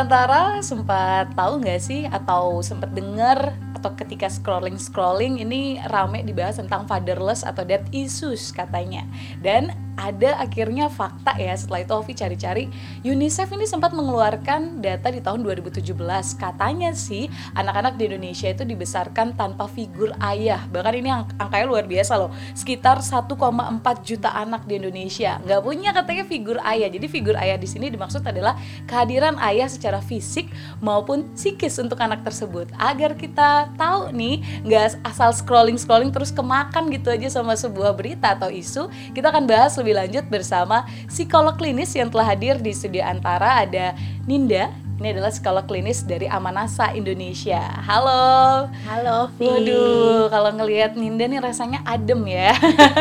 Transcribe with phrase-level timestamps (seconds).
[0.00, 6.56] Sobat Antara, sempat tahu nggak sih atau sempat dengar atau ketika scrolling-scrolling ini rame dibahas
[6.56, 9.04] tentang fatherless atau death issues katanya.
[9.44, 12.64] Dan ada akhirnya fakta ya setelah itu Ovi cari-cari.
[13.04, 15.92] UNICEF ini sempat mengeluarkan data di tahun 2017
[16.40, 20.64] katanya sih anak-anak di Indonesia itu dibesarkan tanpa figur ayah.
[20.72, 22.32] Bahkan ini ang angkanya luar biasa loh.
[22.56, 23.36] Sekitar 1,4
[24.00, 25.36] juta anak di Indonesia.
[25.44, 26.88] Nggak punya katanya figur ayah.
[26.88, 28.56] Jadi figur ayah di sini dimaksud adalah
[28.88, 30.48] kehadiran ayah secara fisik
[30.80, 32.72] maupun psikis untuk anak tersebut.
[32.80, 38.32] Agar kita tahu nih nggak asal scrolling scrolling terus kemakan gitu aja sama sebuah berita
[38.32, 42.70] atau isu kita akan bahas lebih lebih lanjut bersama psikolog klinis yang telah hadir di
[42.70, 43.90] studio Antara ada
[44.22, 44.70] Ninda.
[45.02, 47.58] Ini adalah psikolog klinis dari Amanasa Indonesia.
[47.58, 48.70] Halo.
[48.86, 49.50] Halo, Vi.
[49.50, 52.54] Waduh, kalau ngelihat Ninda nih rasanya adem ya.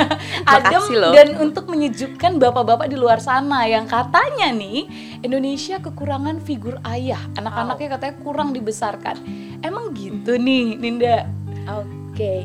[0.58, 1.14] adem loh.
[1.14, 4.90] dan untuk menyejukkan bapak-bapak di luar sana yang katanya nih
[5.22, 7.22] Indonesia kekurangan figur ayah.
[7.38, 9.22] Anak-anaknya katanya kurang dibesarkan.
[9.62, 11.30] Emang gitu nih, Ninda?
[11.70, 12.18] Oke.
[12.18, 12.40] Okay.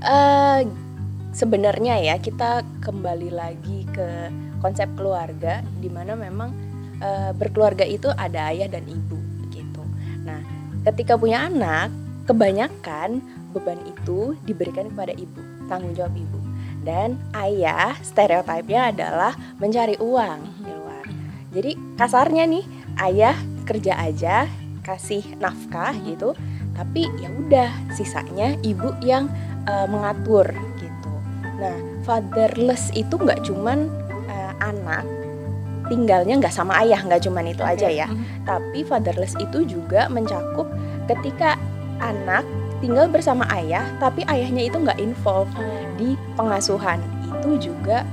[0.00, 0.88] Uh, eh,
[1.30, 6.50] sebenarnya ya kita kembali lagi ke konsep keluarga di mana memang
[6.98, 9.18] e, berkeluarga itu ada ayah dan ibu
[9.54, 9.82] gitu.
[10.26, 10.42] Nah,
[10.90, 11.88] ketika punya anak,
[12.26, 13.22] kebanyakan
[13.54, 16.38] beban itu diberikan kepada ibu, tanggung jawab ibu.
[16.80, 21.04] Dan ayah stereotipnya adalah mencari uang di luar.
[21.52, 22.64] Jadi kasarnya nih,
[23.04, 23.36] ayah
[23.68, 24.48] kerja aja,
[24.80, 26.32] kasih nafkah gitu,
[26.72, 29.28] tapi ya udah sisanya ibu yang
[29.68, 30.69] e, mengatur
[31.60, 31.76] Nah,
[32.08, 33.92] fatherless itu nggak cuman
[34.26, 35.04] uh, anak
[35.92, 37.74] tinggalnya nggak sama ayah, nggak cuman itu okay.
[37.76, 38.06] aja ya.
[38.08, 38.26] Mm -hmm.
[38.48, 40.66] Tapi fatherless itu juga mencakup
[41.10, 41.60] ketika
[42.00, 42.46] anak
[42.80, 46.00] tinggal bersama ayah, tapi ayahnya itu nggak involve mm.
[46.00, 47.02] di pengasuhan.
[47.28, 48.08] Itu juga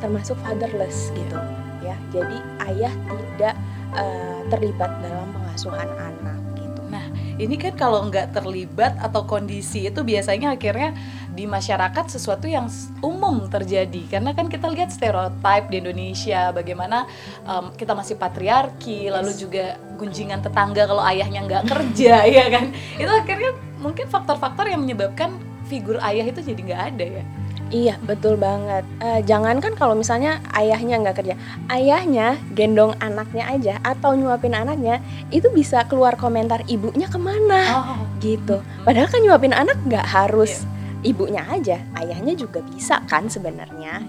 [0.00, 1.36] termasuk fatherless gitu
[1.84, 1.96] ya.
[2.14, 2.38] Jadi
[2.72, 3.54] ayah tidak
[3.92, 6.82] uh, terlibat dalam pengasuhan anak gitu.
[6.88, 7.04] Nah,
[7.36, 10.94] ini kan kalau nggak terlibat atau kondisi itu biasanya akhirnya
[11.36, 12.64] di masyarakat sesuatu yang
[13.04, 17.04] umum terjadi karena kan kita lihat stereotip di Indonesia bagaimana
[17.44, 19.12] um, kita masih patriarki yes.
[19.12, 19.64] lalu juga
[20.00, 25.36] gunjingan tetangga kalau ayahnya nggak kerja ya kan itu akhirnya mungkin faktor-faktor yang menyebabkan
[25.68, 27.24] figur ayah itu jadi nggak ada ya
[27.66, 28.86] Iya betul banget.
[29.02, 31.34] Uh, jangan kan kalau misalnya ayahnya nggak kerja,
[31.66, 35.02] ayahnya gendong anaknya aja atau nyuapin anaknya
[35.34, 38.06] itu bisa keluar komentar ibunya ke mana oh.
[38.22, 38.62] gitu.
[38.86, 40.75] Padahal kan nyuapin anak nggak harus yeah
[41.06, 44.02] ibunya aja, ayahnya juga bisa kan sebenarnya.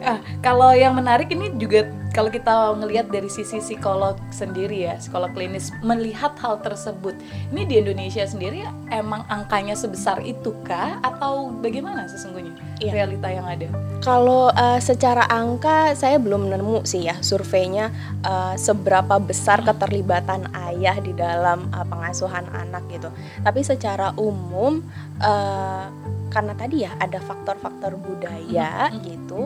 [0.00, 5.30] Ah, kalau yang menarik ini juga kalau kita ngelihat dari sisi psikolog sendiri ya, psikolog
[5.30, 7.14] klinis melihat hal tersebut.
[7.54, 12.50] Ini di Indonesia sendiri emang angkanya sebesar itu kah atau bagaimana sesungguhnya
[12.82, 12.92] iya.
[12.98, 13.70] realita yang ada?
[14.02, 17.94] Kalau uh, secara angka saya belum nemu sih ya surveinya
[18.26, 23.12] uh, seberapa besar keterlibatan ayah di dalam uh, pengasuhan anak gitu.
[23.46, 24.82] Tapi secara umum
[25.22, 25.86] uh,
[26.30, 29.02] karena tadi ya ada faktor-faktor budaya mm -hmm.
[29.04, 29.40] gitu,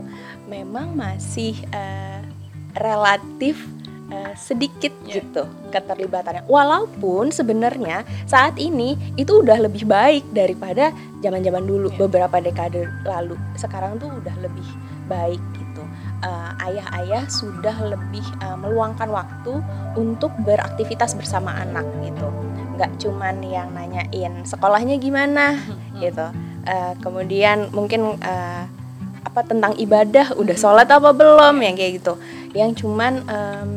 [0.47, 2.21] memang masih uh,
[2.77, 3.57] relatif
[4.13, 5.21] uh, sedikit yeah.
[5.21, 6.45] gitu keterlibatannya.
[6.47, 10.93] Walaupun sebenarnya saat ini itu udah lebih baik daripada
[11.25, 11.99] zaman-zaman dulu yeah.
[12.05, 13.35] beberapa dekade lalu.
[13.57, 14.69] Sekarang tuh udah lebih
[15.09, 15.83] baik gitu.
[16.65, 19.61] Ayah-ayah uh, sudah lebih uh, meluangkan waktu
[20.01, 22.29] untuk beraktivitas bersama anak gitu.
[22.81, 25.61] Nggak cuman yang nanyain sekolahnya gimana
[26.01, 26.27] gitu
[26.67, 28.65] uh, kemudian mungkin uh,
[29.25, 32.15] apa tentang ibadah udah sholat apa belum yang kayak gitu.
[32.55, 33.71] Yang cuman um,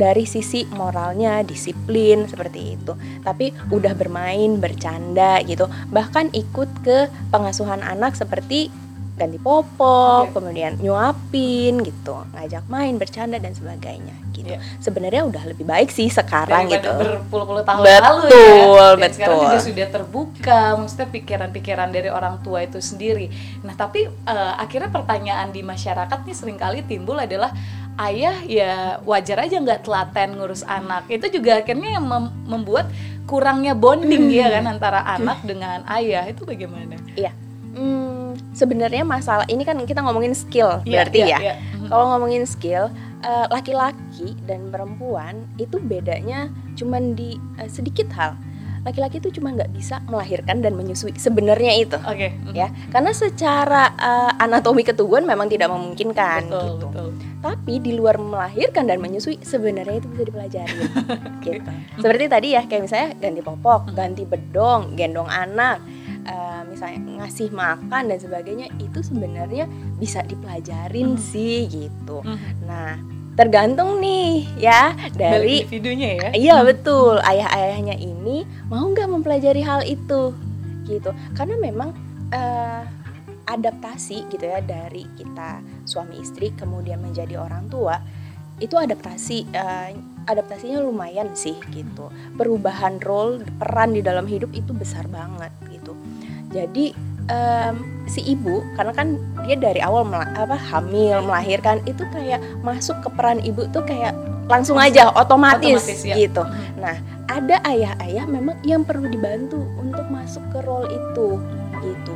[0.00, 2.96] dari sisi moralnya disiplin seperti itu.
[3.20, 5.68] Tapi udah bermain bercanda gitu.
[5.92, 8.72] Bahkan ikut ke pengasuhan anak seperti
[9.20, 10.32] ganti popok, okay.
[10.32, 14.56] kemudian nyuapin gitu, ngajak main, bercanda dan sebagainya gitu.
[14.56, 14.64] Yeah.
[14.80, 16.90] Sebenarnya udah lebih baik sih sekarang Daripada gitu.
[17.04, 18.32] Berpuluh-puluh tahun betul, lalu ya.
[18.32, 19.12] Betul, betul.
[19.12, 23.28] Sekarang juga sudah terbuka, maksudnya pikiran-pikiran dari orang tua itu sendiri.
[23.60, 27.52] Nah, tapi uh, akhirnya pertanyaan di masyarakat nih sering kali timbul adalah
[28.00, 31.04] ayah ya wajar aja nggak telaten ngurus anak.
[31.12, 32.88] Itu juga akhirnya yang mem membuat
[33.28, 34.40] kurangnya bonding hmm.
[34.40, 36.24] ya kan antara anak dengan ayah.
[36.24, 36.96] Itu bagaimana?
[37.12, 37.36] Iya.
[37.76, 38.19] Hmm
[38.52, 41.38] sebenarnya masalah ini kan kita ngomongin skill yeah, berarti yeah, ya.
[41.40, 41.56] Yeah.
[41.90, 42.92] Kalau ngomongin skill,
[43.24, 48.36] uh, laki-laki dan perempuan itu bedanya cuman di uh, sedikit hal.
[48.80, 52.32] Laki-laki itu cuma nggak bisa melahirkan dan menyusui sebenarnya itu, okay.
[52.32, 52.56] mm-hmm.
[52.56, 52.72] ya.
[52.88, 56.86] Karena secara uh, anatomi ketubuhan memang tidak memungkinkan betul, gitu.
[56.88, 57.08] Betul.
[57.44, 60.80] Tapi di luar melahirkan dan menyusui sebenarnya itu bisa dipelajari,
[61.44, 61.70] gitu.
[62.00, 65.84] Seperti tadi ya, kayak misalnya ganti popok, ganti bedong, gendong anak
[66.30, 69.66] uh, misalnya ngasih makan dan sebagainya itu sebenarnya
[69.98, 71.20] bisa dipelajarin hmm.
[71.20, 72.22] sih gitu.
[72.22, 72.38] Hmm.
[72.64, 72.94] Nah,
[73.40, 80.36] tergantung nih ya dari individunya ya iya betul ayah-ayahnya ini mau nggak mempelajari hal itu
[80.84, 81.96] gitu karena memang
[82.36, 82.84] uh,
[83.48, 87.96] adaptasi gitu ya dari kita suami istri kemudian menjadi orang tua
[88.60, 89.88] itu adaptasi uh,
[90.28, 95.79] adaptasinya lumayan sih gitu perubahan role peran di dalam hidup itu besar banget gitu
[96.50, 96.94] jadi
[97.30, 97.74] um,
[98.10, 99.14] si ibu karena kan
[99.46, 104.12] dia dari awal apa hamil melahirkan itu kayak masuk ke peran ibu tuh kayak
[104.50, 106.14] langsung aja otomatis, otomatis ya.
[106.18, 106.42] gitu.
[106.42, 106.82] Hmm.
[106.82, 106.96] Nah
[107.30, 111.38] ada ayah-ayah memang yang perlu dibantu untuk masuk ke role itu
[111.86, 112.14] gitu.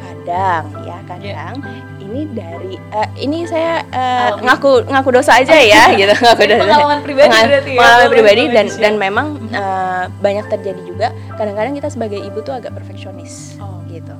[0.00, 1.95] Kadang ya kadang yeah.
[2.06, 6.62] Ini dari uh, ini saya uh, ngaku ngaku dosa aja ya gitu ngaku dosa.
[6.62, 7.78] Pengalaman pribadi Pengal berarti ya.
[7.78, 11.08] Pengalaman pribadi dan dan memang uh, banyak terjadi juga.
[11.34, 13.82] Kadang-kadang kita sebagai ibu tuh agak perfeksionis oh.
[13.90, 14.14] gitu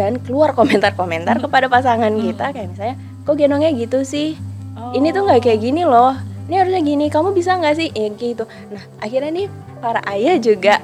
[0.00, 1.44] dan keluar komentar-komentar hmm.
[1.44, 2.22] kepada pasangan hmm.
[2.32, 2.96] kita kayak misalnya
[3.28, 4.32] kok gendongnya gitu sih
[4.72, 4.96] oh.
[4.96, 6.16] ini tuh nggak kayak gini loh
[6.48, 9.46] ini harusnya gini kamu bisa nggak sih ya gitu nah akhirnya nih
[9.84, 10.80] para ayah juga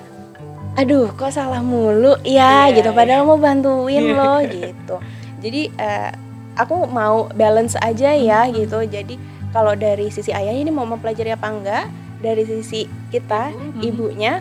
[0.77, 3.29] aduh kok salah mulu ya yeah, gitu padahal yeah.
[3.33, 4.17] mau bantuin yeah.
[4.21, 4.97] loh gitu
[5.41, 6.13] jadi uh,
[6.57, 8.53] aku mau balance aja ya hmm.
[8.65, 9.15] gitu jadi
[9.53, 11.85] kalau dari sisi ayahnya ini mau mempelajari apa enggak
[12.21, 13.81] dari sisi kita hmm.
[13.85, 14.41] ibunya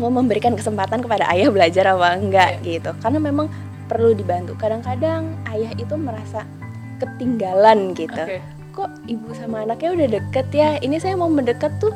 [0.00, 2.80] mau memberikan kesempatan kepada ayah belajar apa enggak yeah.
[2.80, 3.46] gitu karena memang
[3.88, 6.46] perlu dibantu kadang-kadang ayah itu merasa
[7.00, 8.40] ketinggalan gitu okay.
[8.72, 11.92] kok ibu sama anaknya udah deket ya ini saya mau mendekat tuh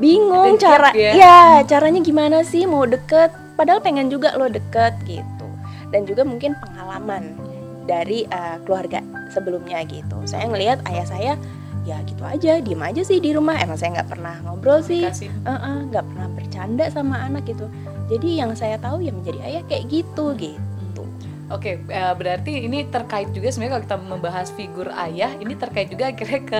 [0.00, 1.12] bingung deket cara ya?
[1.12, 5.46] ya caranya gimana sih mau deket padahal pengen juga lo deket gitu
[5.92, 7.36] dan juga mungkin pengalaman
[7.84, 9.00] dari uh, keluarga
[9.30, 10.16] sebelumnya gitu.
[10.24, 11.32] Saya ngelihat ayah saya
[11.82, 13.58] ya gitu aja diem aja sih di rumah.
[13.58, 15.04] Emang saya nggak pernah ngobrol sih.
[15.04, 17.66] Nggak uh -uh, pernah bercanda sama anak gitu.
[18.10, 20.71] Jadi yang saya tahu ya menjadi ayah kayak gitu gitu
[21.50, 25.58] Oke, okay, uh, eh, berarti ini terkait juga sebenarnya kalau kita membahas figur ayah, ini
[25.58, 26.58] terkait juga akhirnya ke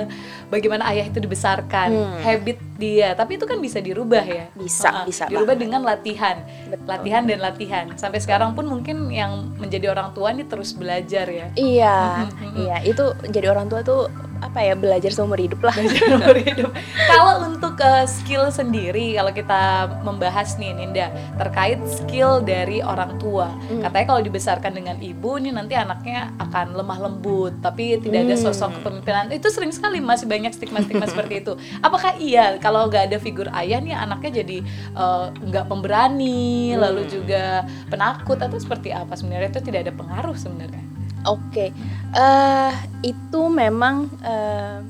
[0.51, 2.21] bagaimana ayah itu dibesarkan, hmm.
[2.27, 3.15] habit dia.
[3.15, 4.51] Tapi itu kan bisa dirubah ya.
[4.59, 5.31] Bisa, uh, bisa.
[5.31, 5.63] Dirubah banget.
[5.65, 6.37] dengan latihan,
[6.69, 6.87] Betul.
[6.91, 7.85] latihan dan latihan.
[7.95, 11.47] Sampai sekarang pun mungkin yang menjadi orang tua ini terus belajar ya.
[11.55, 12.27] Iya,
[12.59, 12.77] iya.
[12.83, 14.11] Itu jadi orang tua tuh
[14.43, 15.73] apa ya belajar seumur hidup lah.
[15.79, 16.75] seumur hidup.
[17.11, 19.63] kalau untuk uh, skill sendiri, kalau kita
[20.03, 23.87] membahas nih Ninda terkait skill dari orang tua, hmm.
[23.87, 28.75] katanya kalau dibesarkan dengan ibu nih nanti anaknya akan lemah lembut, tapi tidak ada sosok
[28.75, 28.77] hmm.
[28.83, 29.25] kepemimpinan.
[29.31, 31.55] Itu sering sekali masih banyak stigma-stigma seperti itu.
[31.79, 34.59] Apakah iya kalau nggak ada figur ayah nih anaknya jadi
[34.99, 36.83] uh, nggak pemberani, hmm.
[36.83, 41.02] lalu juga penakut atau seperti apa sebenarnya itu tidak ada pengaruh sebenarnya?
[41.23, 41.71] Oke,
[42.19, 42.73] eh,
[43.07, 44.83] itu memang uh,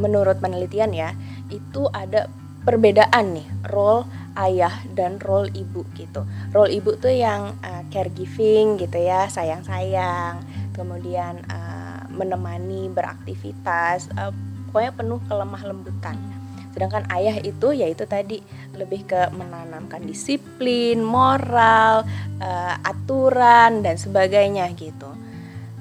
[0.00, 1.12] menurut penelitian ya,
[1.52, 2.24] itu ada
[2.64, 4.08] perbedaan nih role
[4.40, 6.24] ayah dan role ibu gitu.
[6.56, 10.40] Role ibu tuh yang uh, caregiving gitu ya, sayang-sayang,
[10.72, 14.08] kemudian uh, menemani beraktivitas,
[14.72, 16.16] pokoknya penuh kelemah lembutan.
[16.72, 18.40] Sedangkan ayah itu yaitu tadi
[18.72, 22.08] lebih ke menanamkan disiplin, moral,
[22.40, 25.23] uh, aturan dan sebagainya gitu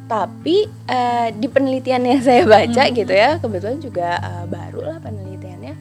[0.07, 2.93] tapi uh, di penelitian yang saya baca hmm.
[2.93, 5.73] gitu ya kebetulan juga uh, baru lah penelitiannya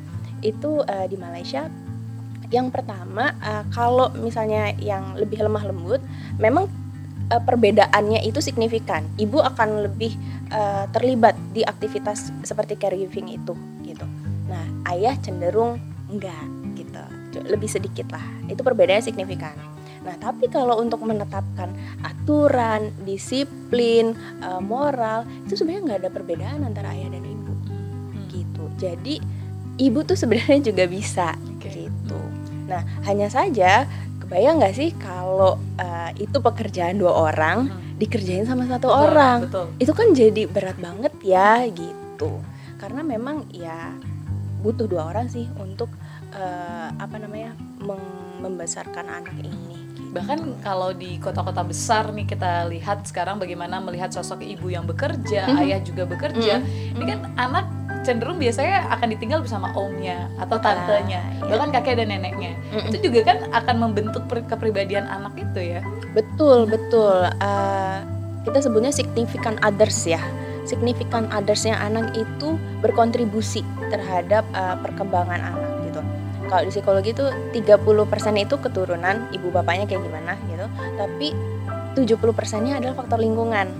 [0.43, 1.71] itu uh, di Malaysia.
[2.53, 6.03] Yang pertama uh, kalau misalnya yang lebih lemah lembut
[6.37, 6.69] memang
[7.33, 9.07] uh, perbedaannya itu signifikan.
[9.17, 10.13] Ibu akan lebih
[10.53, 14.05] uh, terlibat di aktivitas seperti caregiving itu gitu.
[14.51, 15.81] Nah ayah cenderung
[16.13, 16.45] enggak
[16.77, 17.01] gitu.
[17.49, 18.23] Lebih sedikit lah.
[18.53, 19.72] Itu perbedaannya signifikan
[20.03, 21.71] Nah, tapi kalau untuk menetapkan
[22.03, 27.55] aturan, disiplin, uh, moral, itu sebenarnya nggak ada perbedaan antara ayah dan ibu.
[27.71, 28.27] Hmm.
[28.27, 28.65] Gitu.
[28.83, 29.15] Jadi
[29.79, 31.87] ibu tuh sebenarnya juga bisa okay.
[31.87, 32.21] gitu.
[32.67, 33.87] Nah, hanya saja
[34.19, 37.99] kebayang nggak sih kalau uh, itu pekerjaan dua orang hmm.
[38.03, 39.67] dikerjain sama satu betul, orang, betul.
[39.79, 42.43] itu kan jadi berat banget ya gitu.
[42.83, 43.95] Karena memang ya
[44.63, 45.91] butuh dua orang sih untuk
[46.35, 47.55] uh, apa namanya
[48.43, 49.72] membesarkan anak ini
[50.13, 55.49] bahkan kalau di kota-kota besar nih kita lihat sekarang bagaimana melihat sosok ibu yang bekerja
[55.49, 55.63] mm -hmm.
[55.65, 56.97] ayah juga bekerja mm -hmm.
[57.01, 57.67] ini kan anak
[58.05, 61.49] cenderung biasanya akan ditinggal bersama omnya atau ah, tantenya ah, iya.
[61.49, 65.81] bahkan kakek dan neneknya mm itu juga kan akan membentuk kepribadian anak itu ya
[66.13, 67.99] betul betul uh,
[68.45, 70.21] kita sebutnya significant others ya
[70.69, 75.72] significant othersnya anak itu berkontribusi terhadap uh, perkembangan anak
[76.53, 77.25] kalau di psikologi itu
[77.65, 80.69] 30% itu keturunan ibu bapaknya kayak gimana gitu.
[81.01, 81.33] Tapi
[81.97, 83.73] 70 persennya adalah faktor lingkungan.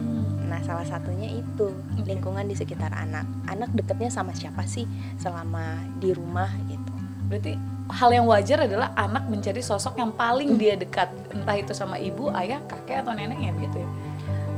[0.49, 1.69] Nah salah satunya itu
[2.09, 3.29] lingkungan di sekitar anak.
[3.45, 4.89] Anak deketnya sama siapa sih
[5.21, 6.93] selama di rumah gitu.
[7.29, 7.61] Berarti
[7.93, 12.33] hal yang wajar adalah anak mencari sosok yang paling dia dekat entah itu sama ibu
[12.33, 13.89] ayah kakek atau neneknya gitu ya?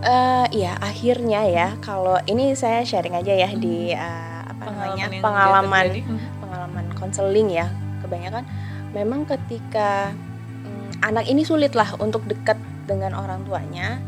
[0.04, 5.84] Uh, ya akhirnya ya kalau ini saya sharing aja ya di uh, apa namanya pengalaman.
[5.98, 6.20] Hmm.
[6.38, 7.66] pengalaman konseling ya
[8.14, 8.46] kebanyakan
[8.94, 10.14] memang ketika
[10.62, 12.54] mm, anak ini sulit lah untuk dekat
[12.86, 13.98] dengan orang tuanya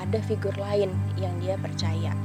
[0.00, 0.88] ada figur lain
[1.20, 2.16] yang dia percaya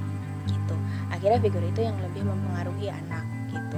[0.48, 0.76] gitu
[1.12, 3.78] akhirnya figur itu yang lebih mempengaruhi anak gitu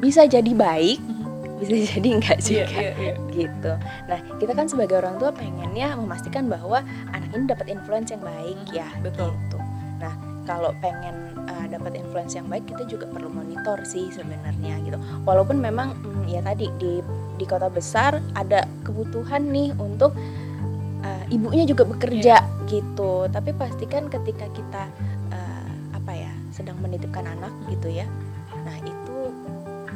[0.00, 1.60] bisa jadi baik Mhm.
[1.62, 3.14] bisa jadi enggak Iya, juga iya, iya.
[3.30, 3.72] gitu
[4.08, 6.80] nah kita kan sebagai orang tua pengennya memastikan bahwa
[7.12, 9.30] anak ini dapat influence yang baik ya Betul.
[9.30, 9.61] gitu
[10.48, 14.98] kalau pengen uh, dapat influence yang baik kita juga perlu monitor sih sebenarnya gitu.
[15.22, 17.02] Walaupun memang mm, ya tadi di
[17.38, 20.14] di kota besar ada kebutuhan nih untuk
[21.02, 23.26] uh, ibunya juga bekerja gitu.
[23.30, 24.82] Tapi pastikan ketika kita
[25.30, 28.06] uh, apa ya sedang menitipkan anak gitu ya
[28.62, 29.18] nah itu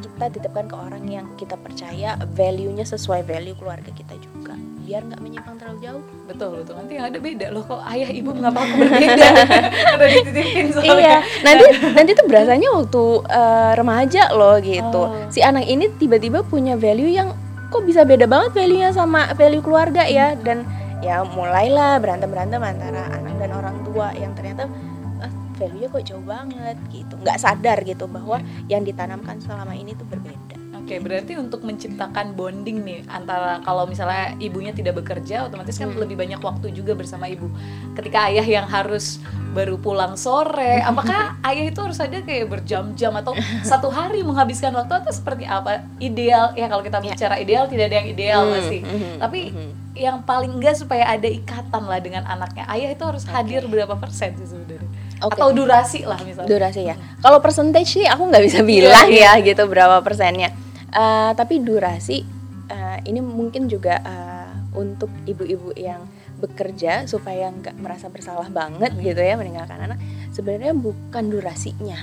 [0.03, 5.19] kita titipkan ke orang yang kita percaya value-nya sesuai value keluarga kita juga biar nggak
[5.19, 6.03] menyimpang terlalu jauh.
[6.31, 6.75] Betul betul.
[6.79, 9.29] Nanti yang ada beda loh kok ayah ibu mengapa aku berbeda.
[9.99, 10.95] Udah dititipin soalnya.
[10.95, 15.03] Iya nanti nanti tuh berasanya waktu uh, remaja loh gitu.
[15.11, 15.27] Oh.
[15.27, 17.35] si anak ini tiba-tiba punya value yang
[17.67, 20.39] kok bisa beda banget value-nya sama value keluarga ya.
[20.39, 20.63] Dan
[21.03, 24.71] ya mulailah berantem berantem antara anak dan orang tua yang ternyata
[25.19, 27.19] ah, value-nya kok jauh banget gitu.
[27.19, 28.39] Nggak sadar gitu bahwa
[28.71, 30.46] yang ditanamkan selama ini tuh berbeda
[30.87, 35.99] Oke, berarti untuk menciptakan bonding nih antara kalau misalnya ibunya tidak bekerja, otomatis kan Hmm.
[35.99, 37.51] lebih banyak waktu juga bersama ibu.
[37.93, 39.19] Ketika ayah yang harus
[39.51, 44.95] baru pulang sore, apakah ayah itu harus ada kayak berjam-jam atau satu hari menghabiskan waktu
[44.97, 45.83] atau seperti apa?
[45.99, 47.11] Ideal ya kalau kita Ya.
[47.11, 48.79] bicara ideal tidak ada yang ideal Hmm, pasti.
[48.81, 49.71] mhm, Tapi mhm.
[49.97, 52.63] yang paling enggak supaya ada ikatan lah dengan anaknya.
[52.65, 54.87] Ayah itu harus hadir berapa persen sih sebenarnya?
[55.19, 55.35] Oke.
[55.35, 56.47] Atau durasi lah misalnya.
[56.47, 60.53] durasi ya kalau percentage sih aku nggak bisa bilang ya gitu berapa persennya
[60.89, 62.23] Eh, tapi durasi
[62.67, 66.05] eh, ini mungkin juga eh, untuk ibu-ibu yang
[66.37, 69.99] bekerja supaya nggak merasa bersalah banget gitu ya meninggalkan anak
[70.31, 71.97] sebenarnya bukan durasinya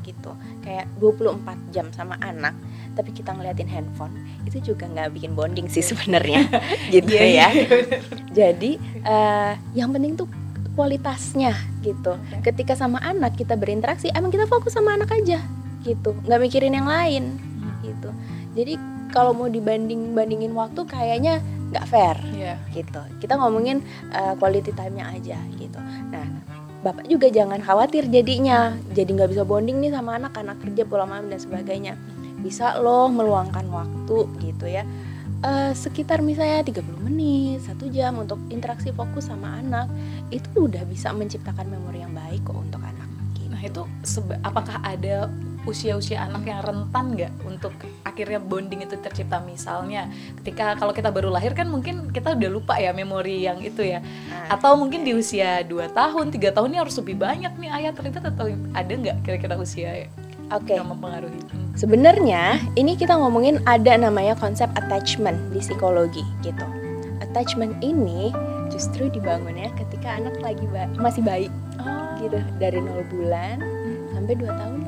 [0.00, 0.30] gitu
[0.62, 2.54] kayak 24 jam sama anak
[2.94, 4.14] tapi kita ngeliatin handphone
[4.46, 6.46] itu juga nggak bikin bonding sih sebenarnya
[6.94, 8.00] gitu Iya, iya, ya bener.
[8.30, 8.70] jadi
[9.02, 10.30] eh, yang penting tuh
[10.70, 12.14] kualitasnya gitu.
[12.40, 15.42] Ketika sama anak kita berinteraksi, emang kita fokus sama anak aja
[15.82, 17.36] gitu, nggak mikirin yang lain
[17.82, 18.08] gitu.
[18.52, 18.74] Jadi
[19.10, 21.38] kalau mau dibanding bandingin waktu kayaknya
[21.70, 22.54] nggak fair Iya.
[22.70, 22.98] gitu.
[23.18, 25.78] Kita ngomongin eh, quality time-nya aja gitu.
[26.10, 26.26] Nah,
[26.82, 31.10] bapak juga jangan khawatir jadinya, jadi nggak bisa bonding nih sama anak, anak kerja pulang
[31.10, 31.94] malam dan sebagainya.
[32.40, 34.82] Bisa loh meluangkan waktu gitu ya.
[35.40, 39.88] Eh, sekitar misalnya 30 menit, satu jam untuk interaksi fokus sama anak
[40.28, 43.08] itu udah bisa menciptakan memori yang baik kok untuk anak.
[43.32, 43.48] gitu.
[43.48, 43.82] Nah itu
[44.42, 45.30] apakah ada
[45.68, 50.08] usia-usia anak yang rentan nggak untuk akhirnya bonding itu tercipta misalnya
[50.40, 54.00] ketika kalau kita baru lahir kan mungkin kita udah lupa ya memori yang itu ya
[54.00, 57.92] Nah, atau mungkin di usia 2 tahun tiga tahun ini harus lebih banyak nih ayah
[57.92, 60.08] terlibat atau ada nggak kira-kira usia
[60.50, 60.74] Oke.
[60.74, 61.74] yang mempengaruhi Hmm.
[61.78, 66.66] Sebenarnya ini kita ngomongin ada namanya konsep attachment di psikologi gitu.
[67.22, 68.34] Attachment ini
[68.70, 71.46] justru dibangunnya ketika anak lagi ba- masih bayi
[71.78, 73.62] oh, gitu dari 0 bulan
[74.14, 74.78] sampai 2 tahun.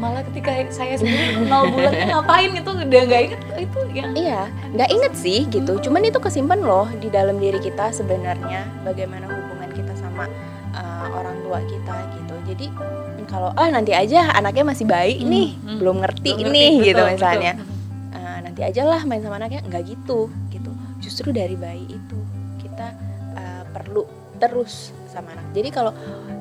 [0.00, 4.40] Malah ketika saya sendiri nol bulannya ngapain itu udah nggak inget itu yang Iya,
[4.72, 5.76] nggak inget sih gitu.
[5.84, 10.24] Cuman itu kesimpan loh di dalam diri kita sebenarnya bagaimana hubungan kita sama
[10.72, 12.34] uh, orang tua kita gitu.
[12.48, 12.66] Jadi
[13.28, 15.76] kalau ah nanti aja anaknya masih bayi Hmm, nih, hmm.
[15.78, 17.52] belum ngerti Belum nih ngerti, gitu betul, misalnya.
[17.54, 17.68] betul.
[18.10, 20.18] Uh, nanti aja lah main sama anaknya nggak gitu
[20.50, 20.70] gitu.
[20.98, 22.18] Justru dari bayi itu
[22.58, 22.88] kita
[23.36, 24.02] uh, perlu
[24.40, 25.46] terus sama anak.
[25.52, 25.92] Jadi kalau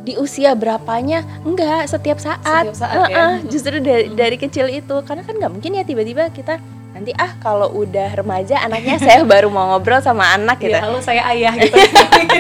[0.07, 2.71] di usia berapanya enggak setiap saat.
[2.71, 3.05] Setiap saat, ya.
[3.05, 4.95] Heeh, justru dari, dari kecil itu.
[5.03, 6.57] Karena kan nggak mungkin ya tiba-tiba kita
[6.89, 10.73] nanti ah kalau udah remaja anaknya saya baru mau ngobrol sama anak gitu.
[10.73, 11.75] Ya halo saya ayah gitu.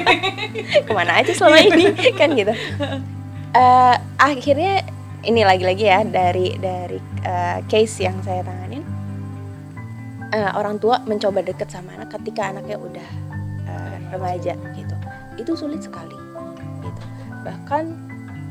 [0.87, 1.93] Ke mana aja selama ini?
[2.15, 2.53] kan gitu.
[3.49, 4.85] Eh, akhirnya
[5.25, 8.83] ini lagi-lagi ya dari dari eh, case yang saya tanganin
[10.31, 13.07] eh, orang tua mencoba deket sama anak ketika anaknya udah
[13.67, 14.95] eh, remaja gitu
[15.39, 16.15] itu sulit sekali
[16.83, 17.03] gitu
[17.41, 17.95] bahkan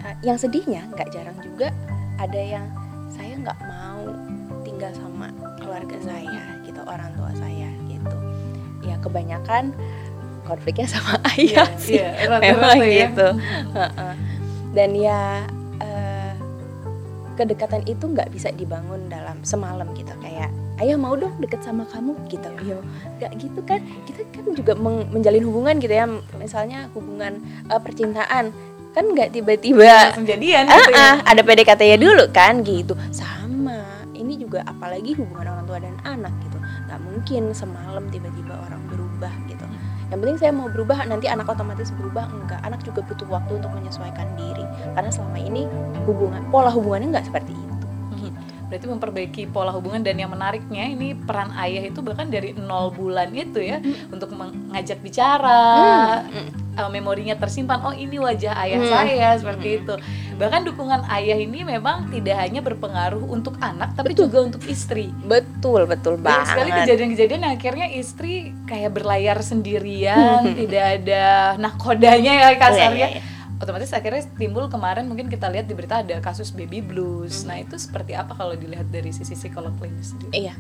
[0.03, 1.69] eh, yang sedihnya nggak jarang juga
[2.17, 2.67] ada yang
[3.09, 4.05] saya nggak mau
[4.65, 5.29] tinggal sama
[5.61, 8.17] keluarga saya gitu orang tua saya gitu
[8.83, 9.71] ya kebanyakan
[10.45, 12.89] konfliknya sama ayah sih Iya, rata-rata memang ya.
[13.05, 13.29] gitu
[13.77, 14.15] Heeh.
[14.73, 15.23] dan ya
[17.39, 20.11] kedekatan itu nggak bisa dibangun dalam semalam gitu.
[20.19, 20.51] Kayak
[20.83, 22.51] ayah mau dong deket sama kamu gitu.
[22.67, 22.83] Yo
[23.23, 23.79] nggak gitu kan?
[24.11, 24.75] Kita kan juga
[25.15, 26.11] menjalin hubungan gitu ya.
[26.35, 27.39] Misalnya hubungan
[27.71, 28.51] eh, percintaan.
[28.97, 30.99] Kan nggak tiba-tiba jadian ah, gitu ya.
[30.99, 32.99] ah, ada PDKT ya dulu kan gitu.
[33.15, 33.87] Sama.
[34.19, 36.59] Ini juga apalagi hubungan orang tua dan anak gitu.
[36.59, 38.83] Nggak mungkin semalam tiba-tiba orang
[40.09, 42.61] yang penting saya mau berubah nanti anak otomatis berubah enggak.
[42.65, 44.65] Anak juga butuh waktu untuk menyesuaikan diri.
[44.97, 45.69] Karena selama ini
[46.09, 47.68] hubungan pola hubungannya enggak seperti itu
[48.69, 53.33] berarti memperbaiki pola hubungan dan yang menariknya ini peran ayah itu bahkan dari nol bulan
[53.33, 54.13] itu ya hmm.
[54.13, 56.77] untuk mengajak bicara hmm.
[56.77, 58.93] uh, memorinya tersimpan oh ini wajah ayah hmm.
[58.93, 59.79] saya seperti hmm.
[59.83, 59.95] itu
[60.37, 64.29] bahkan dukungan ayah ini memang tidak hanya berpengaruh untuk anak tapi betul.
[64.29, 70.85] juga untuk istri betul betul banget banget sekali kejadian-kejadian akhirnya istri kayak berlayar sendirian tidak
[71.03, 75.67] ada nakodanya ya kasarnya oh, iya, iya, iya otomatis akhirnya timbul kemarin mungkin kita lihat
[75.67, 77.43] di berita ada kasus baby blues.
[77.43, 80.15] Nah itu seperti apa kalau dilihat dari sisi psikolog klinis?
[80.31, 80.55] Iya,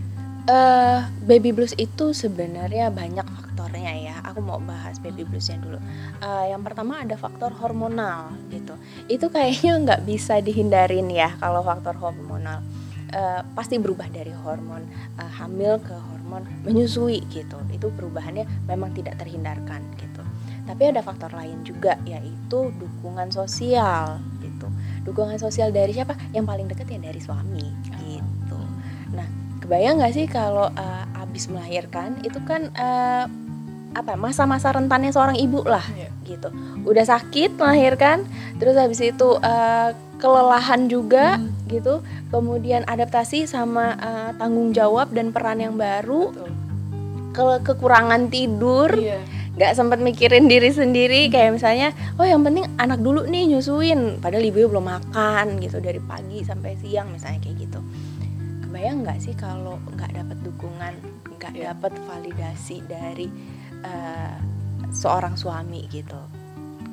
[0.51, 4.17] uh, baby blues itu sebenarnya banyak faktornya ya.
[4.27, 5.79] Aku mau bahas baby bluesnya dulu.
[6.19, 8.75] Uh, yang pertama ada faktor hormonal gitu.
[9.07, 12.65] Itu kayaknya nggak bisa dihindarin ya kalau faktor hormonal.
[13.09, 14.85] Uh, pasti berubah dari hormon
[15.17, 17.57] uh, hamil ke hormon menyusui gitu.
[17.73, 20.18] Itu perubahannya memang tidak terhindarkan gitu
[20.69, 24.69] tapi ada faktor lain juga yaitu dukungan sosial gitu.
[25.09, 26.13] Dukungan sosial dari siapa?
[26.37, 27.65] Yang paling dekat ya dari suami
[28.05, 28.61] gitu.
[29.17, 29.25] Nah
[29.65, 33.25] kebayang nggak sih kalau uh, abis melahirkan itu kan uh,
[33.97, 36.13] apa masa-masa rentannya seorang ibu lah yeah.
[36.29, 36.53] gitu.
[36.85, 38.29] Udah sakit melahirkan
[38.61, 41.73] terus habis itu uh, kelelahan juga hmm.
[41.73, 42.05] gitu.
[42.29, 46.29] Kemudian adaptasi sama uh, tanggung jawab dan peran yang baru.
[47.33, 48.93] Ke kekurangan tidur.
[49.01, 54.23] Yeah nggak sempat mikirin diri sendiri kayak misalnya oh yang penting anak dulu nih nyusuin.
[54.23, 57.83] Padahal ibu belum makan gitu dari pagi sampai siang misalnya kayak gitu.
[58.63, 60.95] Kebayang nggak sih kalau nggak dapat dukungan
[61.43, 61.75] nggak yeah.
[61.75, 63.27] dapat validasi dari
[63.83, 64.39] uh,
[64.95, 66.23] seorang suami gitu?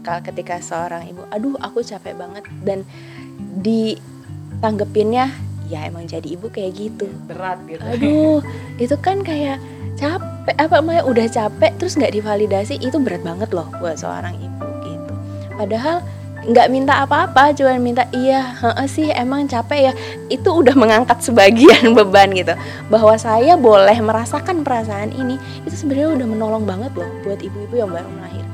[0.02, 2.82] Kalau ketika seorang ibu aduh aku capek banget dan
[3.62, 5.30] ditanggepinnya
[5.70, 7.08] ya emang jadi ibu kayak gitu.
[7.30, 7.82] Berat gitu.
[7.82, 8.40] Aduh
[8.84, 9.62] itu kan kayak
[9.96, 14.68] capek apa namanya udah capek terus nggak divalidasi itu berat banget loh buat seorang ibu
[14.84, 15.14] gitu.
[15.56, 16.04] Padahal
[16.46, 18.54] nggak minta apa-apa cuma minta iya
[18.86, 19.94] sih emang capek ya.
[20.30, 22.54] Itu udah mengangkat sebagian beban gitu.
[22.92, 27.90] Bahwa saya boleh merasakan perasaan ini itu sebenarnya udah menolong banget loh buat ibu-ibu yang
[27.90, 28.45] baru melahirkan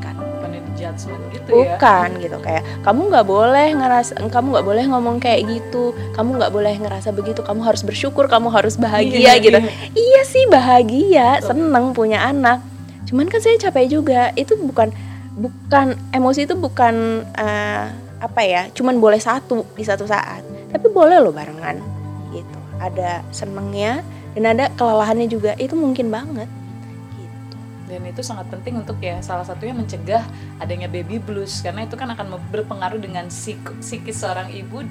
[0.91, 1.56] judgment gitu ya.
[1.75, 2.38] Bukan gitu.
[2.43, 5.95] Kayak kamu nggak boleh ngerasa kamu nggak boleh ngomong kayak gitu.
[6.15, 7.41] Kamu nggak boleh ngerasa begitu.
[7.41, 8.27] Kamu harus bersyukur.
[8.27, 9.58] Kamu harus bahagia iya, gitu.
[9.58, 9.71] iya.
[9.95, 11.47] iya sih bahagia Betul.
[11.54, 12.60] seneng punya anak.
[13.08, 14.32] Cuman kan saya capek juga.
[14.36, 14.91] Itu bukan
[15.32, 17.86] bukan emosi itu bukan uh,
[18.21, 20.43] apa ya cuman boleh satu di satu saat.
[20.71, 21.80] Tapi boleh loh barengan
[22.36, 22.60] gitu.
[22.80, 24.06] Ada senengnya
[24.38, 25.56] dan ada kelelahannya juga.
[25.56, 26.61] Itu mungkin banget
[27.91, 30.23] dan itu sangat penting untuk ya salah satunya mencegah
[30.63, 34.88] adanya baby blues karena itu kan akan berpengaruh dengan psik psikis seorang ibu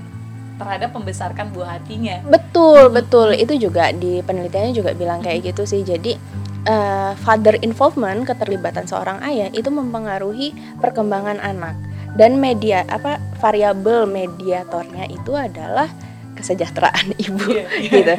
[0.61, 2.21] terhadap membesarkan buah hatinya.
[2.29, 3.33] Betul, betul.
[3.33, 5.81] Itu juga di penelitiannya juga bilang kayak gitu sih.
[5.81, 6.21] Jadi
[6.69, 10.53] uh, father involvement, keterlibatan seorang ayah itu mempengaruhi
[10.85, 11.73] perkembangan anak.
[12.13, 15.89] Dan media apa variabel mediatornya itu adalah
[16.37, 17.93] kesejahteraan ibu yeah, yeah.
[17.97, 18.13] gitu.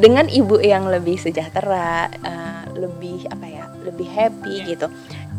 [0.00, 3.64] Dengan ibu yang lebih sejahtera, uh, lebih apa ya?
[3.82, 4.68] Lebih happy yeah.
[4.74, 4.86] gitu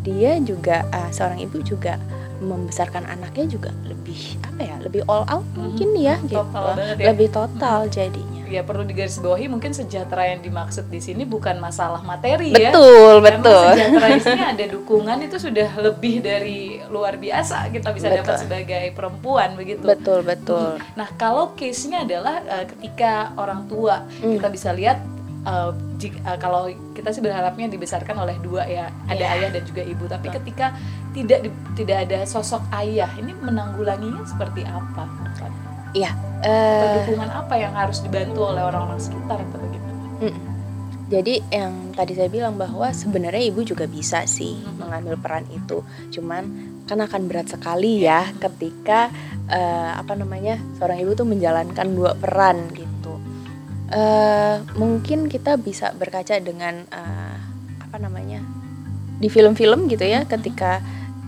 [0.03, 1.95] dia juga uh, seorang ibu juga
[2.43, 7.07] membesarkan anaknya juga lebih apa ya lebih all out hmm, mungkin ya gitu ya.
[7.15, 7.91] lebih total hmm.
[7.95, 12.69] jadinya ya perlu digarisbawahi mungkin sejahtera yang dimaksud di sini bukan masalah materi betul, ya
[12.69, 16.59] betul betul sejahtera di sini ada dukungan itu sudah lebih dari
[16.91, 18.19] luar biasa kita bisa betul.
[18.21, 24.05] dapat sebagai perempuan begitu betul betul nah kalau case nya adalah uh, ketika orang tua
[24.21, 24.37] hmm.
[24.37, 25.01] kita bisa lihat
[25.45, 29.35] uh, jika, uh, kalau kita sih berharapnya dibesarkan oleh dua ya ada yeah.
[29.39, 30.37] ayah dan juga ibu tapi Betul.
[30.41, 30.65] ketika
[31.13, 35.05] tidak di, tidak ada sosok ayah ini menanggulanginya seperti apa
[35.93, 36.11] Iya.
[36.43, 40.01] Uh, dukungan apa yang harus dibantu oleh orang-orang sekitar atau bagaimana?
[40.19, 40.37] Mm.
[41.13, 44.75] Jadi yang tadi saya bilang bahwa sebenarnya ibu juga bisa sih mm -hmm.
[44.81, 46.43] mengambil peran itu, cuman
[46.89, 49.07] kan akan berat sekali ya ketika
[49.47, 52.82] uh, apa namanya seorang ibu tuh menjalankan dua peran gitu
[53.91, 57.35] uh, mungkin kita bisa berkaca dengan uh,
[57.81, 58.39] apa namanya
[59.19, 60.79] di film-film gitu ya ketika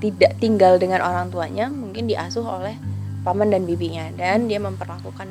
[0.03, 2.75] tidak tinggal dengan orang tuanya mungkin diasuh oleh
[3.25, 5.27] paman dan bibinya dan dia memperlakukan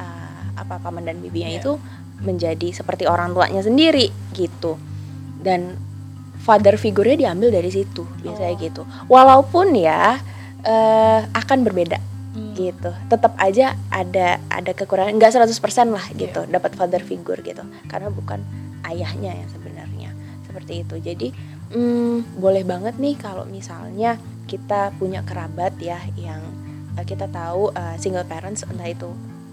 [0.00, 1.60] uh, apa paman dan bibinya yeah.
[1.62, 1.72] itu
[2.20, 4.76] menjadi seperti orang tuanya sendiri gitu
[5.40, 5.76] dan
[6.40, 8.60] father figure-nya diambil dari situ biasanya oh.
[8.60, 10.20] gitu walaupun ya
[10.64, 12.09] uh, akan berbeda.
[12.68, 12.90] Gitu.
[13.08, 15.16] Tetap aja ada ada kekurangan.
[15.16, 16.52] Nggak 100% lah gitu yeah.
[16.52, 17.64] dapat father figure gitu.
[17.88, 18.44] Karena bukan
[18.84, 20.10] ayahnya yang sebenarnya.
[20.44, 20.94] Seperti itu.
[21.00, 21.28] Jadi
[21.72, 26.42] hmm, boleh banget nih kalau misalnya kita punya kerabat ya yang
[26.98, 29.08] uh, kita tahu uh, single parents entah itu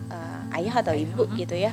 [0.09, 1.69] uh, ayah atau ibu gitu ya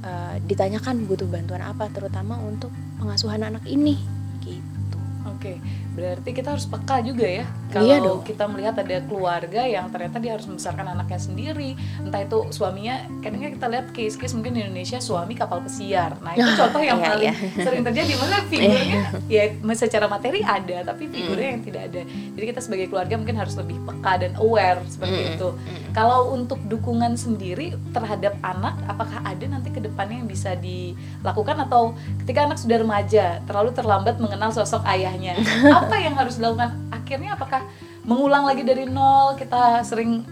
[0.00, 4.00] uh, ditanyakan butuh bantuan apa terutama untuk pengasuhan anak ini
[4.40, 4.98] gitu.
[5.28, 5.60] Oke.
[5.60, 7.46] okay Berarti kita harus peka juga ya.
[7.74, 8.20] Iya Kalau dong.
[8.22, 13.54] kita melihat ada keluarga yang ternyata dia harus membesarkan anaknya sendiri, entah itu suaminya, kadang-kadang
[13.54, 16.18] kita lihat case-case mungkin di Indonesia suami kapal pesiar.
[16.18, 17.34] Nah itu contoh yang Iya, paling iya.
[17.62, 18.12] sering terjadi.
[18.14, 22.02] Mana figurnya ya secara materi ada, tapi figurnya yang tidak ada.
[22.06, 25.48] Jadi kita sebagai keluarga mungkin harus lebih peka dan aware seperti Mm, itu.
[25.94, 31.94] Kalau untuk dukungan sendiri terhadap anak, apakah ada nanti ke depannya yang bisa dilakukan atau
[32.18, 35.38] ketika anak sudah remaja terlalu terlambat mengenal sosok ayahnya,
[35.70, 36.74] apa yang harus dilakukan?
[36.90, 37.62] Akhirnya apakah
[38.02, 39.38] mengulang lagi dari nol?
[39.38, 40.26] Kita sering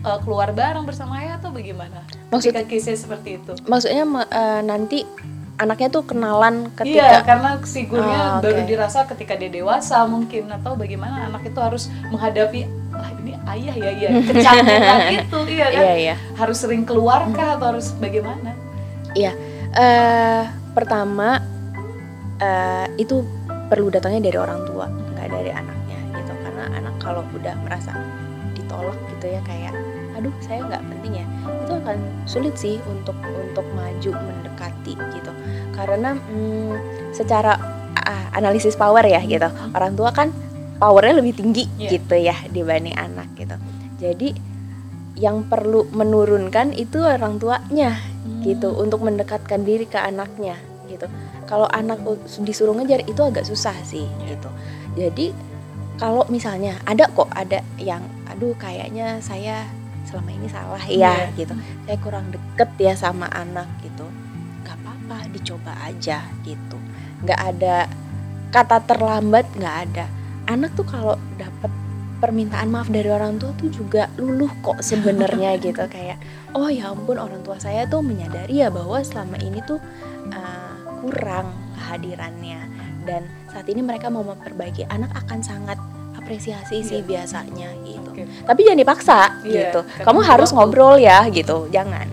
[0.00, 2.06] uh, keluar bareng bersama ayah atau bagaimana?
[2.30, 3.58] Maksud- Ketika case seperti itu.
[3.66, 5.02] Maksudnya eh, nanti
[5.58, 8.70] anaknya tuh kenalan Iya, ketika karena figurnya Ah, baru oke.
[8.70, 12.62] dirasa ketika dia dewasa mungkin atau bagaimana anak itu harus menghadapi
[12.98, 15.38] ah ini ayah ya ya kecanggihan itu.
[15.48, 15.82] Iya kan?
[15.82, 16.14] Iya, iya.
[16.34, 17.56] harus sering keluar kah?
[17.56, 18.52] Atau harus bagaimana?
[19.14, 19.32] Iya,
[19.74, 20.42] eh
[20.74, 21.40] pertama
[22.38, 23.24] eh itu
[23.68, 26.32] perlu datangnya dari orang tua, nggak dari anaknya gitu.
[26.44, 27.94] Karena anak kalau udah merasa
[28.54, 29.74] ditolak gitu ya kayak,
[30.18, 31.26] aduh saya nggak penting ya,
[31.64, 35.32] itu akan sulit sih untuk untuk maju mendekati gitu.
[35.74, 36.74] Karena mm,
[37.14, 37.54] secara
[38.02, 40.30] ah, analisis power ya gitu, orang tua kan
[40.78, 41.90] powernya lebih tinggi Iya.
[41.92, 43.54] gitu ya dibanding anak gitu.
[43.98, 44.28] Jadi
[45.18, 47.98] yang perlu menurunkan itu orang tuanya
[48.46, 50.54] gitu untuk mendekatkan diri ke anaknya
[50.86, 51.10] gitu.
[51.44, 51.98] Kalau anak
[52.40, 54.48] disuruh ngejar itu agak susah sih gitu.
[54.94, 55.34] Jadi
[55.98, 59.66] kalau misalnya ada kok ada yang aduh kayaknya saya
[60.06, 61.34] selama ini salah ya Iya.
[61.36, 61.54] gitu.
[61.84, 64.06] Saya kurang deket ya sama anak gitu.
[64.62, 66.76] nggak apa-apa dicoba aja gitu.
[67.18, 67.88] nggak ada
[68.54, 70.06] kata terlambat nggak ada.
[70.48, 71.68] Anak tuh kalau dapat
[72.18, 75.84] permintaan maaf dari orang tua tuh juga luluh kok sebenarnya gitu.
[75.86, 76.18] Kayak
[76.52, 79.78] oh ya ampun orang tua saya tuh menyadari ya bahwa selama ini tuh
[80.32, 82.60] uh, kurang kehadirannya.
[83.04, 85.78] Dan saat ini mereka mau memperbaiki anak akan sangat
[86.18, 87.06] apresiasi sih Iya.
[87.06, 88.10] biasanya gitu.
[88.10, 88.24] Oke.
[88.44, 89.80] tapi jangan dipaksa Iya, gitu.
[90.02, 91.68] kamu harus ngobrol ya gitu.
[91.70, 92.04] Jangan.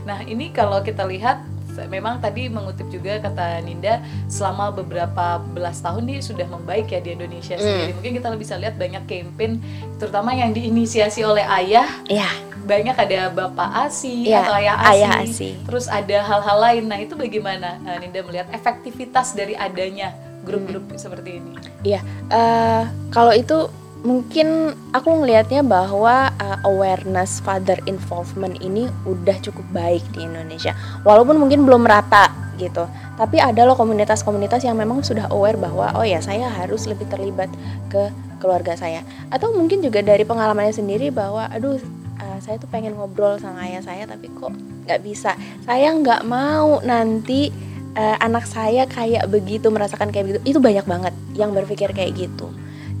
[0.00, 1.42] Nah ini kalau kita lihat
[1.86, 7.14] memang tadi mengutip juga kata Ninda selama beberapa belas tahun nih sudah membaik ya di
[7.14, 7.62] Indonesia Hmm.
[7.62, 7.92] sendiri.
[7.94, 9.62] Mungkin kita bisa lihat banyak campaign
[9.96, 12.28] terutama yang diinisiasi oleh ayah ya
[12.60, 15.48] banyak ada bapak asi Iya, atau ayah asi, ayah asi.
[15.64, 21.40] terus ada hal-hal lain nah itu bagaimana eh, Ninda melihat efektivitas dari adanya grup-grup seperti
[21.40, 23.66] ini Iya, eh, kalau itu
[24.00, 30.72] mungkin aku ngelihatnya bahwa eh, awareness father involvement ini udah cukup baik di Indonesia.
[31.04, 32.84] Walaupun mungkin belum rata gitu.
[33.16, 37.48] Tapi ada loh komunitas-komunitas yang memang sudah aware bahwa oh ya saya harus lebih terlibat
[37.88, 39.04] ke keluarga saya.
[39.32, 41.80] Atau mungkin juga dari pengalamannya sendiri bahwa aduh
[42.20, 44.52] eh, saya tuh pengen ngobrol sama ayah saya tapi kok
[44.88, 45.36] nggak bisa.
[45.64, 47.48] Saya nggak mau nanti
[47.96, 50.40] eh, anak saya kayak begitu merasakan kayak begitu.
[50.56, 52.48] Itu banyak banget yang berpikir kayak gitu.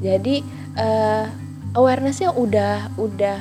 [0.00, 0.40] Jadi
[0.74, 1.24] eh,
[1.72, 3.38] awarenessnya udah udah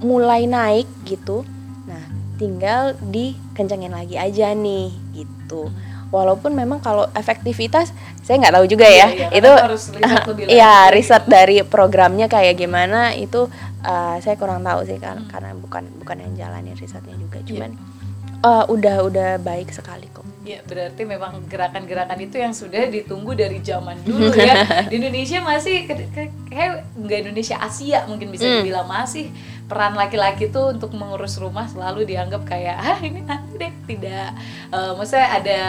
[0.00, 1.46] mulai naik gitu.
[1.86, 2.02] Nah,
[2.36, 5.70] tinggal dikencengin lagi aja nih gitu.
[6.10, 9.06] Walaupun memang kalau efektivitas saya nggak tahu juga ya.
[9.06, 10.92] Iya, iya, itu harus riset lebih lanjut Iya, lagi.
[10.92, 13.46] riset dari programnya kayak gimana itu
[13.80, 15.30] eh, saya kurang tahu sih kan Hmm.
[15.30, 17.38] karena bukan bukan yang jalanin risetnya juga.
[17.38, 17.46] Iya.
[17.46, 17.70] Cuman
[18.40, 20.09] eh, udah udah baik sekali
[20.50, 20.56] kok.
[20.56, 24.84] Ya, berarti memang gerakan-gerakan itu yang sudah ditunggu dari zaman dulu ya.
[24.84, 25.86] Di Indonesia masih
[26.48, 28.60] kayak nggak Indonesia Asia mungkin bisa Hmm.
[28.60, 29.30] dibilang masih
[29.64, 34.34] peran laki-laki tuh untuk mengurus rumah selalu dianggap kayak ah ini nanti deh tidak
[34.68, 35.60] eh, maksudnya ada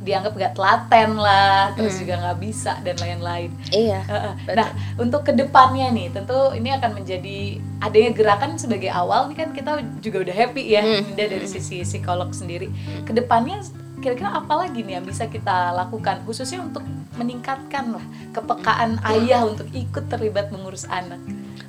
[0.00, 2.00] dianggap nggak telaten lah terus Hmm.
[2.00, 3.50] juga nggak bisa dan lain-lain.
[3.68, 4.00] Iya.
[4.00, 4.32] Heeh.
[4.40, 4.56] Betul.
[4.56, 7.38] Nah, untuk ke depannya nih, tentu ini akan menjadi
[7.80, 9.28] adanya gerakan sebagai awal.
[9.28, 11.04] Ini kan kita juga udah happy ya, Hmm.
[11.12, 12.72] Dari sisi psikolog sendiri.
[13.04, 13.60] Ke depannya
[14.00, 16.82] kira-kira apa lagi nih yang bisa kita lakukan, khususnya untuk
[17.14, 21.20] meningkatkan lah kepekaan ayah untuk ikut terlibat mengurus anak.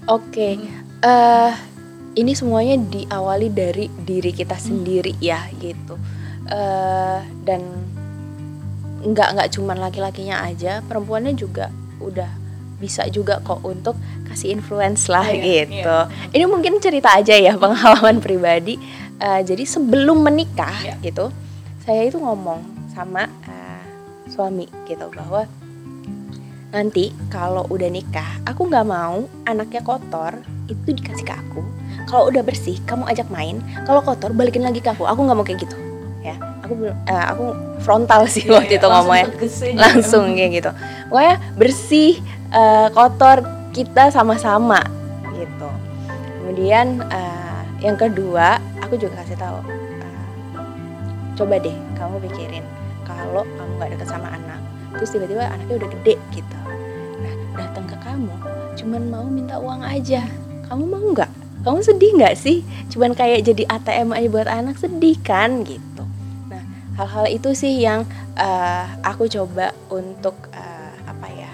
[0.08, 0.72] Oke, Hmm.
[1.04, 1.54] eh
[2.13, 5.96] ini semuanya diawali dari diri kita sendiri ya gitu.
[6.48, 7.62] Eh dan
[9.02, 12.30] nggak nggak cuman laki-lakinya aja, perempuannya juga udah
[12.78, 13.94] bisa juga kok untuk
[14.26, 15.98] kasih influence lah Iya, gitu.
[16.34, 18.78] Ini mungkin cerita aja ya pengalaman pribadi.
[19.22, 20.96] Eh, jadi sebelum menikah Iya.
[21.04, 21.30] gitu,
[21.82, 22.62] saya itu ngomong
[22.94, 23.82] sama eh,
[24.30, 25.50] suami gitu bahwa
[26.72, 30.39] nanti kalau udah nikah aku nggak mau anaknya kotor
[30.72, 31.62] itu dikasih ke aku.
[32.08, 33.60] Kalau udah bersih kamu ajak main.
[33.84, 35.04] Kalau kotor balikin lagi ke aku.
[35.04, 35.76] Aku nggak mau kayak gitu.
[36.24, 37.46] Ya aku eh, aku
[37.84, 39.28] frontal sih Iya, waktu itu langsung ngomongnya.
[39.76, 40.72] langsung kayak gitu.
[41.12, 42.12] Pokoknya bersih
[42.56, 43.38] eh, kotor
[43.76, 44.80] kita sama-sama
[45.36, 45.70] gitu.
[46.39, 49.60] Kemudian eh, yang kedua aku juga kasih tahu
[51.41, 52.65] coba deh kamu pikirin
[53.01, 54.62] kalau kamu nggak deket sama anak
[54.93, 56.58] terus tiba-tiba anaknya udah gede gitu.
[57.17, 58.36] Nah datang ke kamu
[58.77, 60.21] cuman mau minta uang aja.
[60.69, 61.32] Kamu mau nggak?
[61.65, 62.62] Kamu sedih nggak sih?
[62.93, 66.06] Cuman kayak jadi ATM aja buat anak sedih kan gitu.
[66.54, 66.62] Nah
[67.01, 68.06] hal-hal itu sih yang
[68.38, 71.51] uh, aku coba untuk uh, apa ya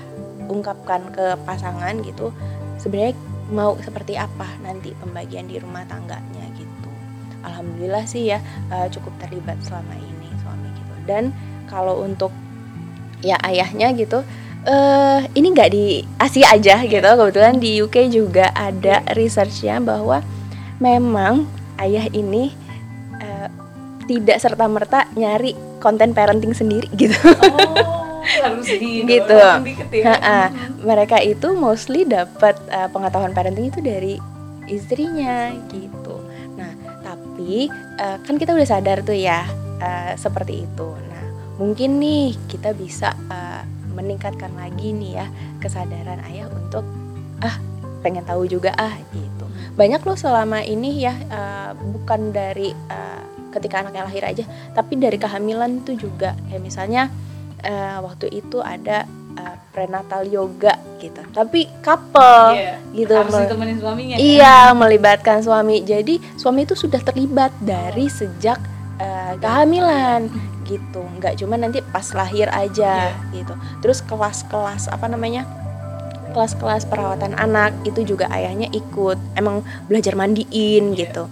[0.52, 2.36] ungkapkan ke pasangan gitu.
[2.76, 3.16] Sebenarnya
[3.48, 6.57] mau seperti apa nanti pembagian di rumah tangganya gitu
[7.46, 8.40] alhamdulillah sih ya
[8.72, 10.94] uh, cukup terlibat selama ini suami gitu.
[11.06, 11.34] Dan
[11.68, 12.32] kalau untuk
[13.26, 14.22] ya ayahnya gitu
[14.66, 17.04] uh, ini nggak di Asia aja gitu.
[17.04, 20.22] Kebetulan di UK juga ada researchnya bahwa
[20.82, 21.46] memang
[21.82, 22.54] ayah ini
[23.22, 23.48] uh,
[24.08, 27.18] tidak serta merta nyari konten parenting sendiri gitu.
[27.54, 29.38] Oh harus di gitu.
[30.04, 30.14] ya.
[30.20, 30.40] ha
[30.84, 34.16] mereka itu mostly dapat uh, pengetahuan parenting itu dari
[34.68, 35.97] istrinya gitu
[37.98, 39.48] uh, kan kita udah sadar tuh ya
[39.80, 40.88] uh, seperti itu.
[41.08, 43.64] Nah mungkin nih kita bisa uh,
[43.96, 45.26] meningkatkan lagi nih ya
[45.64, 46.84] kesadaran ayah untuk
[47.42, 47.58] ah
[48.06, 49.46] pengen tahu juga ah itu
[49.78, 53.22] banyak loh selama ini ya uh, bukan dari uh,
[53.54, 56.34] ketika anaknya lahir aja tapi dari kehamilan itu juga.
[56.50, 57.04] Kayak misalnya
[57.62, 59.06] uh, waktu itu ada
[59.38, 64.26] uh, prenatal yoga gitu tapi couple yeah, gitu harus ditemenin suaminya kan?
[64.26, 64.78] iya kan?
[64.82, 68.58] melibatkan suami jadi suami itu sudah terlibat dari sejak
[68.98, 70.28] uh, kehamilan
[70.68, 73.32] gitu nggak cuma nanti pas lahir aja yeah.
[73.32, 75.48] gitu terus kelas-kelas apa namanya
[76.36, 81.08] kelas-kelas perawatan anak itu juga ayahnya ikut emang belajar mandiin yeah.
[81.08, 81.24] gitu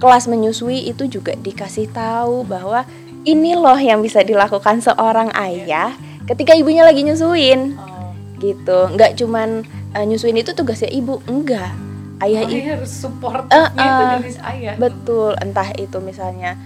[0.00, 2.88] kelas menyusui itu juga dikasih tahu bahwa
[3.28, 6.09] ini loh yang bisa dilakukan seorang ayah yeah.
[6.30, 7.74] Ketika ibunya lagi nyusuin.
[7.76, 8.14] Oh.
[8.40, 8.78] gitu.
[8.96, 11.76] Nggak cuman uh, nyusuin itu tugasnya ibu enggak.
[12.20, 14.74] Ayah oh, harus support uh, uh, dari ayah.
[14.76, 15.36] Betul.
[15.40, 16.56] Entah itu misalnya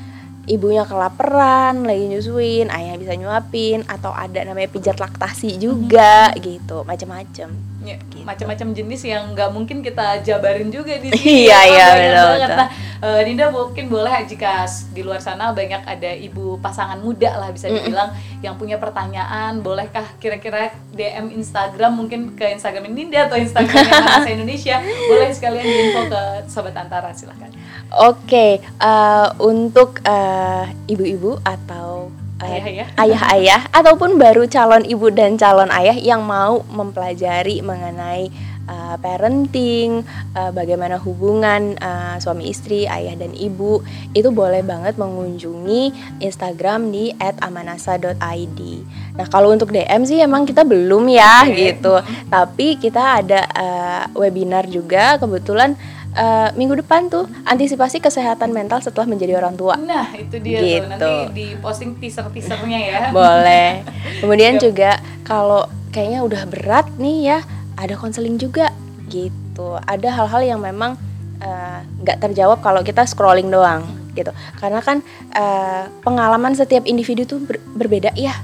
[0.47, 6.39] ibunya kelaparan lagi nyusuin ayah bisa nyuapin atau ada namanya pijat laktasi juga hmm.
[6.43, 6.83] gitu.
[6.87, 8.25] Macam-macam ya, gitu.
[8.25, 11.49] macam-macam jenis yang nggak mungkin kita jabarin juga di sini.
[11.49, 12.69] Iya iya betul, nah
[13.05, 14.65] uh, Dinda mungkin boleh jika
[14.97, 19.65] di luar sana banyak ada ibu pasangan muda lah bisa dibilang mm yang punya pertanyaan
[19.65, 24.85] bolehkah kira-kira DM Instagram mungkin ke Instagram Dinda atau Instagram Bahasa Indonesia.
[24.85, 27.49] Boleh sekalian diinfo ke sobat antara silahkan
[27.95, 28.53] Oke, okay,
[28.85, 32.13] uh, eh, untuk uh, ibu-ibu atau
[32.99, 38.29] ayah-ayah ataupun baru calon ibu dan calon ayah yang mau mempelajari mengenai
[38.69, 40.03] uh, parenting,
[40.35, 43.81] uh, bagaimana hubungan uh, suami istri, ayah dan ibu,
[44.13, 48.61] itu boleh banget mengunjungi Instagram di @amanasa.id.
[49.15, 51.79] Nah, kalau untuk DM sih emang kita belum ya okay.
[51.79, 51.95] gitu.
[52.27, 55.79] Tapi kita ada uh, webinar juga kebetulan
[56.15, 59.77] uh, minggu depan tuh antisipasi kesehatan mental setelah menjadi orang tua.
[59.77, 60.87] Nah itu dia gitu.
[60.87, 63.01] tuh nanti di posting teaser teasernya ya.
[63.17, 63.85] Boleh.
[64.23, 67.39] Kemudian juga kalau kayaknya udah berat nih ya
[67.75, 68.71] ada konseling juga
[69.11, 69.79] gitu.
[69.85, 70.97] Ada hal-hal yang memang
[71.43, 74.31] eh, nggak uh, terjawab kalau kita scrolling doang gitu.
[74.59, 75.03] Karena kan
[75.35, 78.35] uh, pengalaman setiap individu tuh ber berbeda ya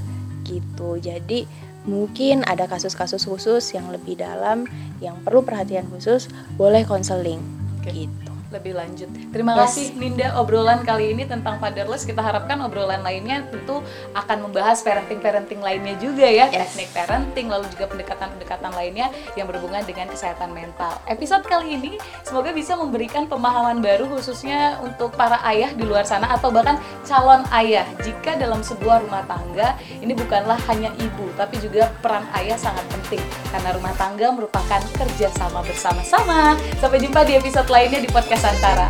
[0.42, 0.98] gitu.
[0.98, 1.46] Jadi
[1.88, 4.68] mungkin ada kasus-kasus khusus yang lebih dalam
[5.00, 6.28] yang perlu perhatian khusus
[6.60, 8.06] boleh konseling okay.
[8.06, 9.06] gitu lebih lanjut.
[9.30, 9.60] Terima yes.
[9.62, 12.02] kasih Ninda obrolan kali ini tentang fatherless.
[12.02, 13.78] Kita harapkan obrolan lainnya tentu
[14.12, 16.74] akan membahas parenting-parenting lainnya juga ya, yes.
[16.74, 20.98] teknik parenting lalu juga pendekatan-pendekatan lainnya yang berhubungan dengan kesehatan mental.
[21.06, 26.34] Episode kali ini semoga bisa memberikan pemahaman baru khususnya untuk para ayah di luar sana
[26.34, 27.86] atau bahkan calon ayah.
[28.02, 33.22] Jika dalam sebuah rumah tangga ini bukanlah hanya ibu, tapi juga peran ayah sangat penting
[33.54, 36.58] karena rumah tangga merupakan kerjasama bersama-sama.
[36.82, 38.88] Sampai jumpa di episode lainnya di podcast Nusantara.